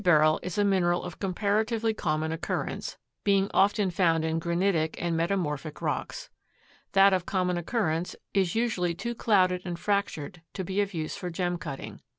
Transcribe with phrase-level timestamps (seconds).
[0.01, 5.15] Ordinary Beryl is a mineral of comparatively common occurrence, being often found in granitic and
[5.15, 6.31] metamorphic rocks.
[6.93, 11.29] That of common occurrence is usually too clouded and fractured to be of use for
[11.29, 12.01] gem cutting.